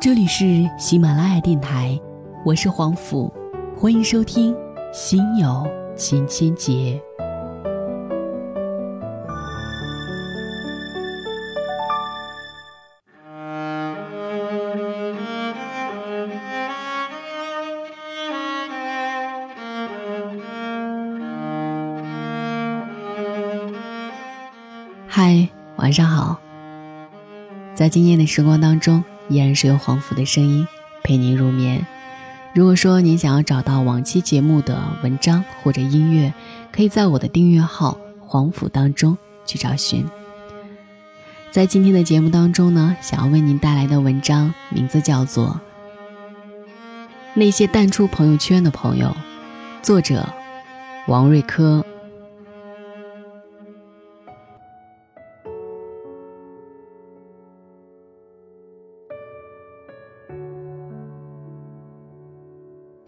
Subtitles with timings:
[0.00, 2.00] 这里是喜马拉雅电台，
[2.42, 3.30] 我是黄甫，
[3.76, 4.54] 欢迎收听
[4.94, 6.72] 《心有千千结》。
[25.06, 25.46] 嗨，
[25.76, 26.40] 晚上好。
[27.74, 30.68] 在今夜的时光当中，依然是由黄甫的声音
[31.02, 31.86] 陪您入眠。
[32.52, 36.34] 如果说您想要找到往期节目的文章或者音乐，
[36.72, 39.16] 可以在我的订阅号“黄甫”当中
[39.46, 40.04] 去找寻。
[41.52, 45.60] 在今天的节目当中呢，想要为您带来的文章名字叫做
[47.34, 49.06] 《那些淡出朋友圈的朋友》，
[49.80, 50.28] 作者
[51.06, 51.84] 王瑞科。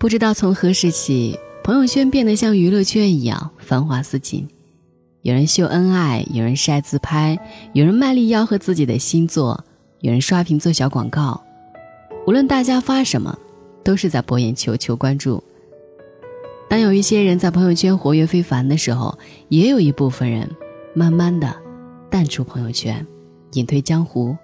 [0.03, 4.49] 不知道从何时起，朋友圈变得像娱乐圈一样繁华似锦。
[5.21, 7.39] 有人秀恩爱，有人晒自拍，
[7.73, 9.65] 有人卖力吆喝自己的新作，
[10.01, 11.41] 有人刷屏做小广告。
[12.27, 13.39] 无论大家发什么，
[13.85, 15.41] 都是在博眼球、求关注。
[16.69, 19.17] 当有一些人在朋友圈活跃非凡的时候，
[19.51, 20.51] 也有一部分人
[20.97, 21.55] 慢慢的
[22.11, 23.07] 淡出朋友圈，
[23.53, 24.37] 隐退江湖。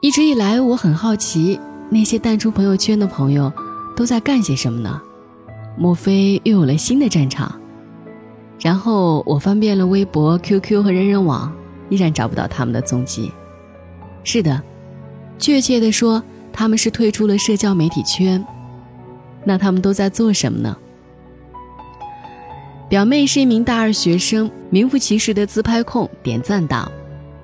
[0.00, 3.52] 一直以来，我很好奇那些淡出朋友圈的朋友。
[4.00, 4.98] 都在干些什么呢？
[5.76, 7.60] 莫非又有了新的战场？
[8.58, 11.54] 然后我翻遍了微博、QQ 和人人网，
[11.90, 13.30] 依然找不到他们的踪迹。
[14.24, 14.62] 是的，
[15.38, 18.42] 确切的说，他们是退出了社交媒体圈。
[19.44, 20.74] 那他们都在做什么呢？
[22.88, 26.90] 表妹是一名大二学生，名副其实的自拍控、点赞党，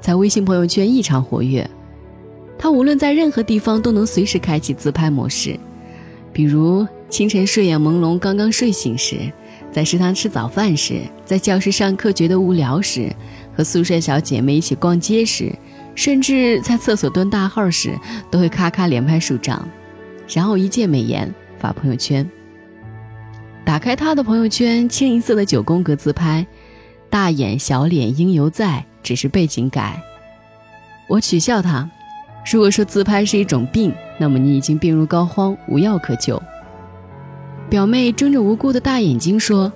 [0.01, 1.69] 在微信朋友圈异常活跃。
[2.59, 5.61] 她无论在任何地方都能随时开启自拍模式。
[6.37, 9.16] 比如清晨睡眼朦胧、刚刚睡醒时，
[9.72, 13.11] 在食堂吃早饭时，在教室上课觉得无聊时，
[13.56, 15.50] 和宿舍小姐妹一起逛街时，
[15.94, 17.99] 甚至在厕所蹲大号时，
[18.31, 19.66] 都会咔咔连拍数张，
[20.28, 22.28] 然后一键美颜发朋友圈。
[23.65, 26.47] 打开他的朋友圈，清一色的九宫格自拍，
[27.09, 29.99] 大眼小脸应犹在，只是背景改。
[31.09, 31.91] 我取笑他。
[32.53, 36.41] 如果说自拍是一种病，那么你已经病入膏肓，无药可救。
[37.69, 39.72] 表妹睁着无辜的大眼睛说：“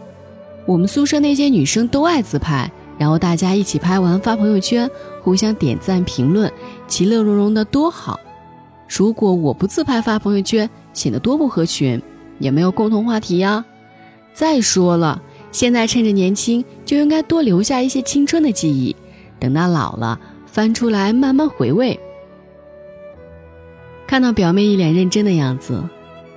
[0.64, 4.88] 我们宿舍那些女生都爱自拍，然后大家一起拍完发朋友圈，
[5.22, 6.50] 互相点赞评论，
[6.86, 8.20] 其乐融融的多好。
[8.88, 12.00] 如果我不自拍发朋友圈，显得多不合群，
[12.38, 13.64] 也没有共同话题呀。
[14.32, 15.20] 再说了，
[15.52, 18.94] 现在趁着年轻，就应该多留下一些青春的记忆，
[19.38, 21.98] 等到老了翻出来慢慢回味。”
[24.10, 25.81] 看到表妹一脸认真的样子，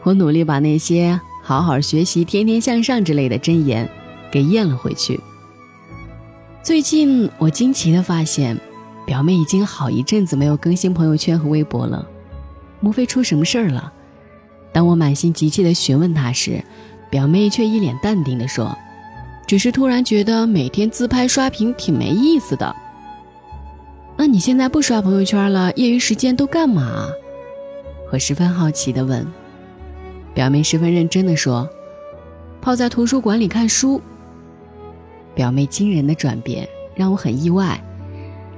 [0.04, 3.90] 我努力把那些“好好学习，天天向上”之类的箴言
[4.32, 5.20] 给咽了回去。
[6.62, 8.56] 最近我惊奇的发现，
[9.08, 12.08] 表妹已经好一阵子没有更新朋友圈和微博了，
[12.80, 13.92] 莫非出什么事儿了？
[14.72, 16.64] 当我满心急切的询问她时，
[17.10, 18.78] 表妹却一脸淡定的说
[19.48, 22.76] ：“只是突然觉得每天自拍刷屏挺没意思的。”
[24.16, 27.08] 那你现在不刷朋友圈了，业余时间都干嘛？
[28.14, 29.26] 我十分好奇地问，
[30.36, 31.68] 表妹十分认真地说
[32.62, 34.00] ：“泡在图书馆里看书。”
[35.34, 37.84] 表妹惊人的转变让我很意外，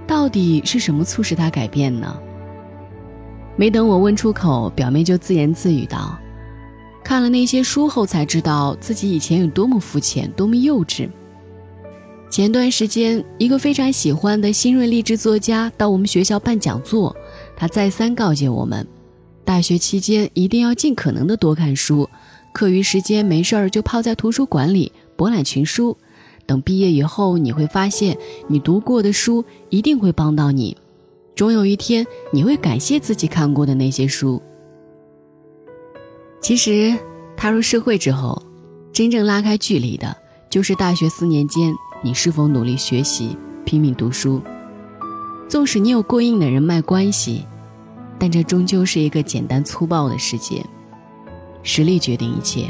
[0.05, 2.19] 到底是什么促使她改变呢？
[3.55, 6.19] 没等我问出口，表妹就自言自语道
[7.01, 11.09] ：“看了那些书后，才知道自己以前有多么肤浅，多么幼稚。
[12.29, 17.15] 前段时间，一个非常喜欢的新锐励志作家到我们学校办讲座，
[17.55, 18.85] 他再三告诫我们。”
[19.45, 22.09] 大学期间一定要尽可能的多看书，
[22.51, 25.95] 课余时间没事儿就泡在图书馆里博览群书。
[26.47, 28.17] 等毕业以后，你会发现
[28.47, 30.75] 你读过的书一定会帮到你，
[31.35, 34.41] 总有一天你会感谢自己看过的那些书。
[36.41, 36.97] 其实，
[37.37, 38.41] 踏入社会之后，
[38.91, 40.15] 真正拉开距离的，
[40.49, 41.73] 就是大学四年间
[42.03, 44.41] 你是否努力学习、拼命读书。
[45.47, 47.45] 纵使你有过硬的人脉关系。
[48.19, 50.63] 但这终究是一个简单粗暴的世界，
[51.63, 52.67] 实力决定一切。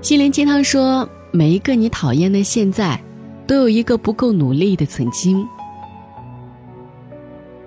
[0.00, 3.00] 心灵鸡汤说：“每一个你讨厌的现在，
[3.46, 5.46] 都有一个不够努力的曾经。”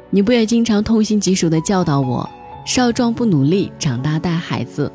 [0.09, 2.29] 你不也经常痛心疾首的教导我
[2.65, 4.91] ：“少壮不努力，长大带孩子。”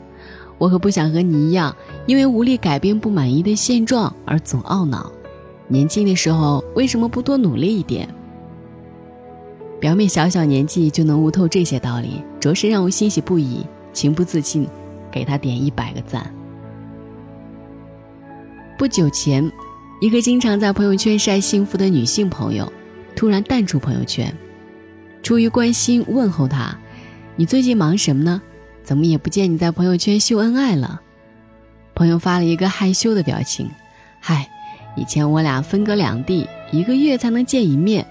[0.59, 1.73] 我可不想和你一样，
[2.07, 5.09] 因为无力改变不满意的现状而总懊恼。
[5.69, 8.09] 年轻的时候为什么不多努力一点？
[9.81, 14.67] 表妹小小年纪就能悟透这些道理，着实让我欣喜不已，情不自禁
[15.11, 16.35] 给她点一百个赞。
[18.77, 19.51] 不久前，
[20.01, 22.73] 一个经常在朋友圈晒幸福的女性朋友，
[23.15, 24.35] 突然淡出朋友圈。
[25.23, 26.77] 出于关心，问候她
[27.37, 28.43] ：“你最近忙什么呢？
[28.83, 31.01] 怎么也不见你在朋友圈秀恩爱了？”
[31.95, 33.71] 朋友发了一个害羞的表情
[34.21, 34.49] ：“嗨，
[34.97, 38.05] 以前我俩分隔两地，一个月才能见一面。”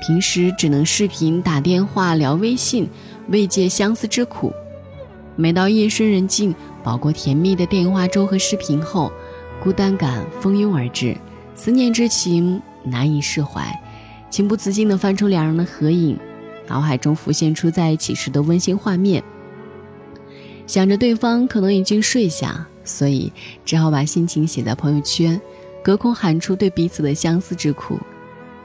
[0.00, 2.88] 平时只能视频、打电话、聊微信，
[3.28, 4.52] 慰藉相思之苦。
[5.36, 9.10] 每到夜深人静，饱过甜蜜的电话粥和视频后，
[9.62, 11.16] 孤单感蜂拥而至，
[11.54, 13.66] 思念之情难以释怀，
[14.28, 16.18] 情不自禁地翻出两人的合影，
[16.66, 19.22] 脑海中浮现出在一起时的温馨画面。
[20.66, 23.32] 想着对方可能已经睡下，所以
[23.64, 25.40] 只好把心情写在朋友圈，
[25.82, 27.98] 隔空喊出对彼此的相思之苦。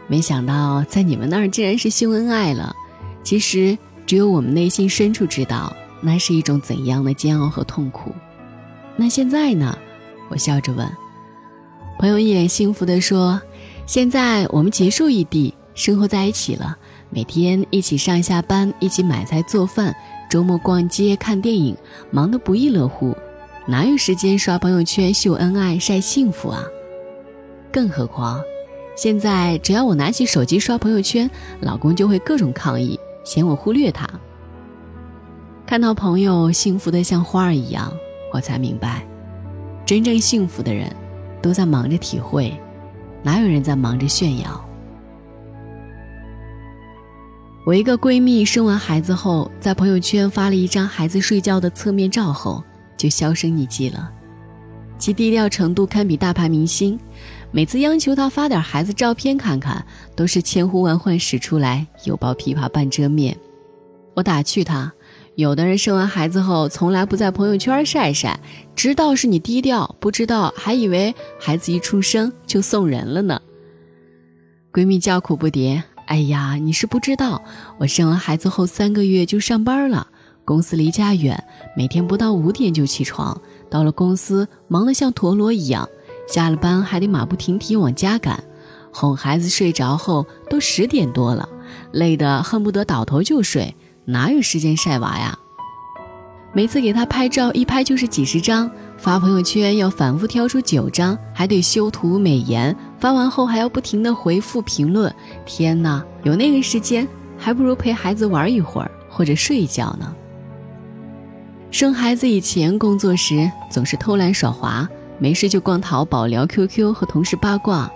[0.09, 2.75] 没想到在你们那儿竟然是秀恩爱了，
[3.23, 3.77] 其实
[4.07, 5.71] 只有我们内心深处知道
[6.01, 8.11] 那是一种怎样的煎熬和痛苦。
[8.95, 9.77] 那现在呢？
[10.29, 10.89] 我笑着问。
[11.99, 13.39] 朋友一脸幸福地说
[13.85, 16.75] ：“现在我们结束异地，生活在一起了，
[17.09, 19.95] 每天一起上下班，一起买菜做饭，
[20.29, 21.77] 周末逛街看电影，
[22.09, 23.15] 忙得不亦乐乎，
[23.67, 26.63] 哪有时间刷朋友圈秀恩爱晒幸福啊？
[27.71, 28.41] 更何况……”
[28.99, 31.31] 现在只要我拿起手机刷朋友圈，
[31.61, 34.05] 老公就会各种抗议，嫌我忽略他。
[35.65, 37.89] 看到朋友幸福的像花儿一样，
[38.33, 39.07] 我才明白，
[39.85, 40.93] 真正幸福的人，
[41.41, 42.53] 都在忙着体会，
[43.23, 44.69] 哪有人在忙着炫耀？
[47.65, 52.61] 我一个闺蜜生完孩子后，在朋友圈发了一张孩子睡觉的侧面照后，
[52.97, 54.11] 就销声匿迹了，
[54.97, 56.99] 其低调程度堪比大牌明星。
[57.51, 59.83] 每次央求他发点孩子照片看看，
[60.15, 63.35] 都是千呼万唤始出来，犹抱琵琶半遮面。
[64.13, 64.91] 我打趣他：
[65.33, 68.39] 有的人生完孩子后，从来不在朋友圈晒晒，
[68.75, 73.41] 知道是你低调，不知道还以为孩子一出生就送人了呢。
[74.71, 77.41] 闺蜜叫苦不迭：哎呀，你是不知道，
[77.79, 80.05] 我生完孩子后三个月就上班了，
[80.45, 81.43] 公司离家远，
[81.75, 83.41] 每天不到五点就起床，
[83.71, 85.89] 到了公司忙得像陀螺一样。
[86.31, 88.43] 下了班还得马不停蹄往家赶，
[88.93, 91.49] 哄孩子睡着后都十点多了，
[91.91, 95.35] 累得恨不得倒头就睡，哪有时间晒娃呀？
[96.53, 105.11] 每次给他拍照，一拍就是几十张，发朋友圈要反复挑出九张，还得修图美颜，发完后还要不停的回复评论。
[105.47, 107.07] 天哪，有那个时间，
[107.39, 110.15] 还不如陪孩子玩一会儿或者睡一觉呢。
[111.71, 114.87] 生孩子以前，工作时总是偷懒耍滑。
[115.21, 117.91] 没事就逛淘宝、聊 QQ 和同事八卦，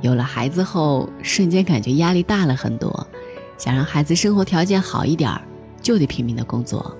[0.00, 3.06] 有了孩子后，瞬间感觉压力大了很多。
[3.56, 5.32] 想让孩子生活条件好一点，
[5.80, 6.96] 就得拼命的工作。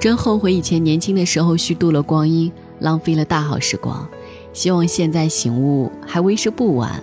[0.00, 2.50] 真后悔以前年轻的时候虚度了光阴，
[2.80, 4.04] 浪费了大好时光。
[4.52, 7.00] 希望现在醒悟还为时不晚。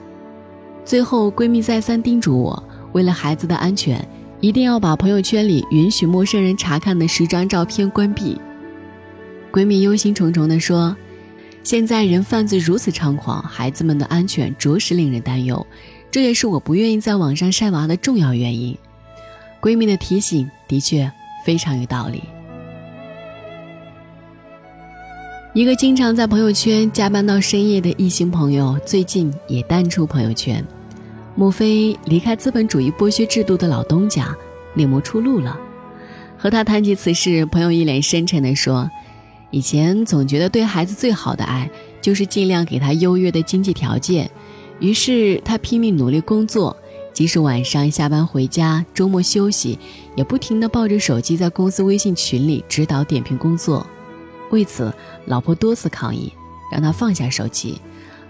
[0.84, 4.06] 最后，闺蜜再三叮嘱我，为了孩子的安全，
[4.42, 8.38] 一定要把朋友圈里允许陌生人查看的十张照片关闭。
[9.50, 10.94] 闺蜜忧心忡忡地说。
[11.68, 15.68] 现在人贩子如此猖狂，孩子们的安全着实令人担忧，
[16.10, 18.74] 这也是我不愿意在网上晒娃的重要原因。
[19.60, 21.12] 闺蜜的提醒的确
[21.46, 22.24] 非常有道理。
[25.54, 30.64] 一个经常在朋友圈加班到深夜的异性朋友，最近也淡出朋友圈，
[31.36, 34.34] 莫非离开资本主义剥削制度的老东家，
[34.74, 35.60] 另谋出路了？
[36.38, 38.90] 和他谈及此事，朋友一脸深沉地说。
[39.50, 41.70] 以前总觉得对孩子最好的爱
[42.02, 44.30] 就是尽量给他优越的经济条件，
[44.80, 46.76] 于是他拼命努力工作，
[47.14, 49.80] 即使晚上下班回家、周末休息，
[50.16, 53.88] 也不停地抱着手机在公司微信群里指导点评工作。
[54.52, 54.94] 为此，
[55.26, 56.32] 老婆多次抗议，
[56.72, 57.82] 让他放下手机，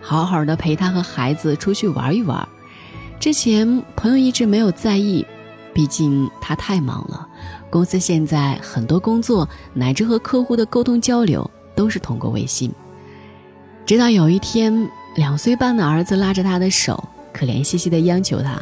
[0.02, 2.48] 好好的陪他和孩子出去玩一玩。
[3.20, 5.26] 之前朋友一直没有在意，
[5.74, 7.28] 毕竟他太忙了。
[7.70, 12.72] 公司现在很多工作乃至和客户的沟通交流都是通过微信。
[13.86, 18.60] 直到有一天，两岁半的儿子拉着他的手，可怜兮兮地央求他：“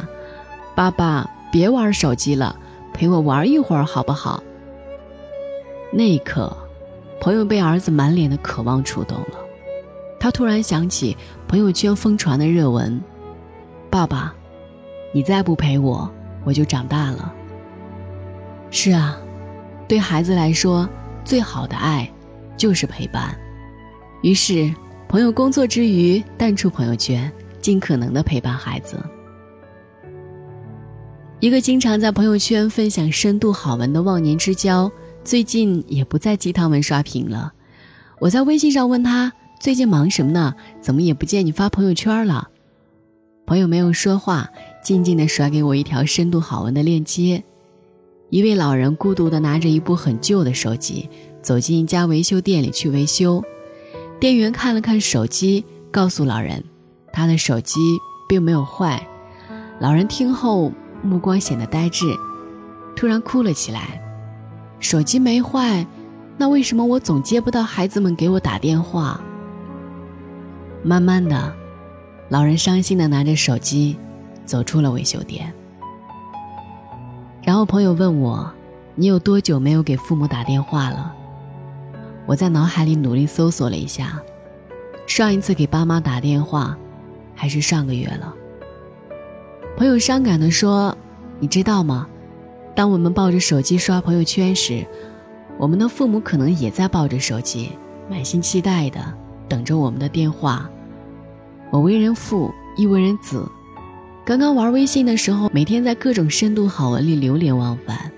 [0.74, 2.54] 爸爸，别玩手机了，
[2.92, 4.42] 陪我玩一会儿好不好？”
[5.92, 6.56] 那一刻，
[7.20, 9.38] 朋友被儿子满脸的渴望触动了。
[10.18, 13.00] 他突然想起朋友圈疯传的热文
[13.90, 14.34] ：“爸爸，
[15.12, 16.10] 你再不陪我，
[16.44, 17.32] 我就长大了。”
[18.78, 19.18] 是啊，
[19.88, 20.86] 对孩子来说，
[21.24, 22.06] 最好的爱
[22.58, 23.34] 就是陪伴。
[24.20, 24.70] 于是，
[25.08, 29.02] 朋友工作之余淡出朋友圈，尽可能的陪伴孩子。
[31.40, 34.92] 一个经常在朋友圈分享深度好文的忘年之交，
[35.24, 37.50] 最近也不在鸡汤文刷屏了。
[38.18, 40.54] 我在微信上问他最近忙什么呢？
[40.82, 42.46] 怎么也不见你发朋友圈了？
[43.46, 44.46] 朋友没有说话，
[44.84, 47.42] 静静的甩给我一条深度好文的链接。
[48.30, 51.08] 一位老人孤独地拿着一部很旧的手机，
[51.42, 53.42] 走进一家维修店里去维修。
[54.18, 56.64] 店员看了看手机，告诉老人，
[57.12, 57.80] 他的手机
[58.28, 59.06] 并没有坏。
[59.78, 60.72] 老人听后。
[61.02, 62.06] 目光显得呆滞，
[62.96, 64.02] 突然哭了起来。
[64.80, 65.86] 手机没坏，
[66.36, 69.20] 那为什么我总接不到孩子们给我打电话？
[70.82, 71.54] 慢慢的，
[72.28, 73.96] 老人伤心的拿着手机
[74.44, 75.52] 走出了维修店。
[77.46, 78.52] 然后朋友问我
[78.96, 81.14] ：“你有多久没有给父母打电话了？”
[82.26, 84.20] 我在脑海里努力搜索了一下，
[85.06, 86.76] 上一次给爸妈打电话，
[87.36, 88.34] 还是上个月了。
[89.76, 90.98] 朋友伤感地说
[91.38, 92.08] ：“你知道吗？
[92.74, 94.84] 当我们抱着手机刷朋友圈时，
[95.56, 97.70] 我们的父母可能也在抱着手机，
[98.10, 98.98] 满心期待的
[99.48, 100.68] 等着我们的电话。
[101.70, 103.48] 我为人父，亦为人子。
[104.26, 108.10] 刚刚玩微信的时候，每天在各种深度好文里流连忘返。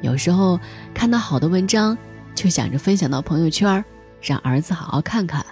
[0.00, 0.58] 有时候
[0.94, 1.96] 看到好的文章，
[2.34, 3.84] 就想着分享到朋友圈，
[4.22, 5.44] 让儿子好好看看。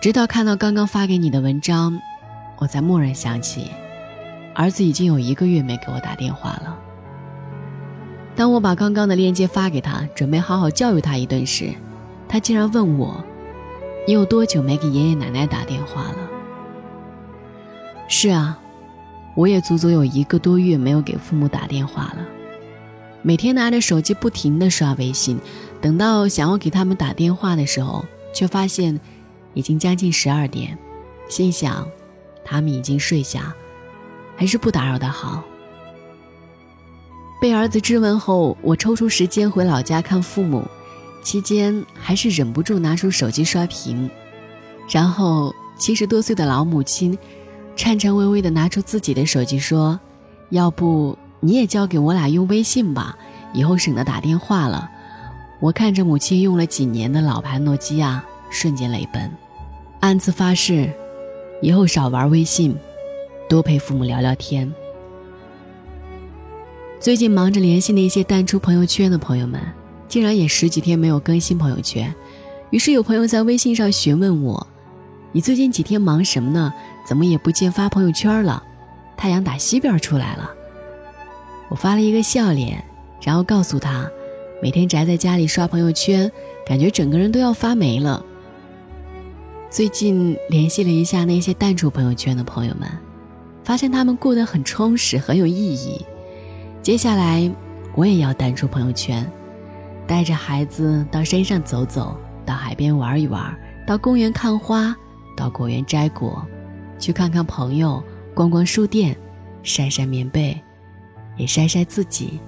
[0.00, 2.00] 直到看到刚刚发给你的文章。”
[2.56, 3.70] 我才蓦然想起，
[4.54, 6.78] 儿子已经有一个月没给我打电话了。
[8.34, 11.74] 当我把刚刚的链接发给他，准备好好教育他一顿时，
[12.26, 13.22] 他竟然问我
[14.08, 16.16] ：“你有多久没给爷爷奶奶打电话了？”
[18.14, 18.58] 是啊，
[19.34, 22.18] 我也足足有一个多月没有给父母打电话了。
[23.22, 25.40] 每天拿着手机不停地刷微信，
[25.80, 28.04] 等到想要给他们打电话的时候，
[28.34, 29.00] 却发现
[29.54, 30.76] 已经将近十二点，
[31.26, 31.88] 心想。
[32.44, 33.54] 他们已经睡下，
[34.36, 35.42] 还是不打扰的好。
[37.40, 40.68] 被儿子质问后，我抽出时间回老家看父母，
[41.22, 44.10] 期间还是忍不住拿出手机刷屏。
[44.90, 47.16] 然后七十多岁的老母亲，
[47.74, 49.98] 颤颤巍巍地拿出自己的手机说
[50.50, 53.16] ：“要不你也交给我俩用微信吧，
[53.52, 54.90] 以后省得打电话了。”
[55.60, 59.30] 我看着母亲用了几年的老牌诺基亚，瞬间泪奔，
[60.00, 60.92] 暗自发誓。
[61.60, 62.76] 以后少玩微信，
[63.48, 64.72] 多陪父母聊聊天。
[66.98, 69.60] 最近忙着联系那些淡出朋友圈的朋友们，
[70.08, 72.12] 竟然也十几天没有更新朋友圈。
[72.70, 74.66] 于是有朋友在微信上询问我
[75.30, 76.74] ：“你最近几天忙什么呢？
[77.04, 78.62] 怎么也不见发朋友圈了？
[79.16, 80.50] 太阳打西边出来了。”
[81.68, 82.84] 我发了一个笑脸，
[83.22, 84.10] 然后告诉他
[84.62, 86.30] ：“每天宅在家里刷朋友圈，
[86.66, 88.24] 感觉整个人都要发霉了。”
[89.70, 92.86] 最近联系了一下那些淡出朋友圈的朋友们，
[93.64, 96.04] 发现他们过得很充实，很有意义。
[96.82, 97.50] 接下来
[97.94, 99.26] 我也要淡出朋友圈，
[100.06, 103.56] 带着孩子到山上走走，到海边玩一玩，
[103.86, 104.94] 到公园看花，
[105.34, 106.46] 到果园摘果，
[106.98, 108.02] 去看看朋友，
[108.34, 109.16] 逛逛书店，
[109.62, 110.60] 晒晒棉被，
[111.36, 112.40] 也晒晒自己。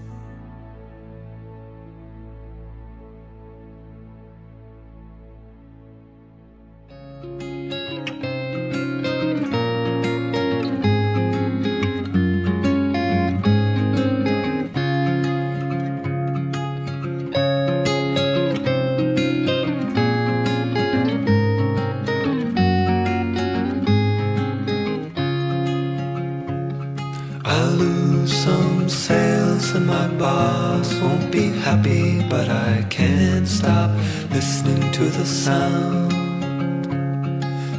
[35.24, 36.12] The sound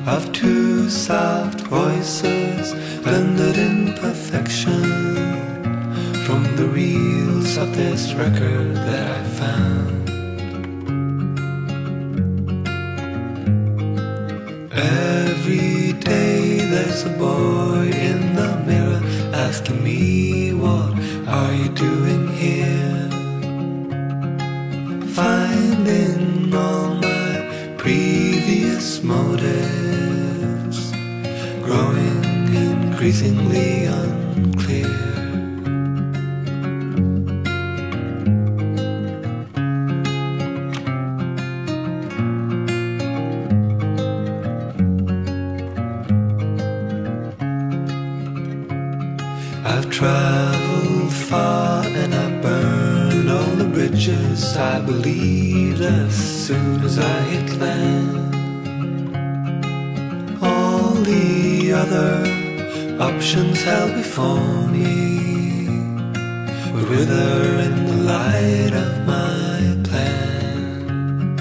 [0.08, 2.74] of two soft voices
[3.04, 4.82] blended in perfection
[6.25, 10.10] from the reels of this record that I found.
[14.74, 17.35] Every day there's a boy
[33.52, 34.55] 离岸。
[63.25, 65.67] Options held before me
[66.72, 71.36] would wither in the light of my plan.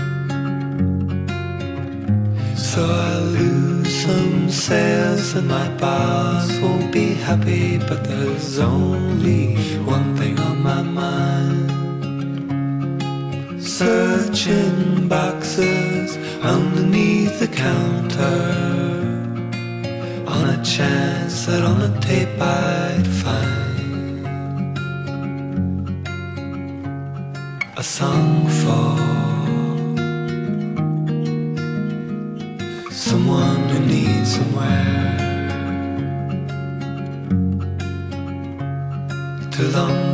[2.56, 10.16] So I lose some sales and my boss won't be happy, but there's only one
[10.16, 11.70] thing on my mind.
[13.62, 18.64] Searching boxes underneath the counter
[20.26, 24.26] on a chance that on the tape I'd find
[27.76, 28.88] a song for
[32.90, 35.18] someone who needs somewhere
[39.50, 40.13] to long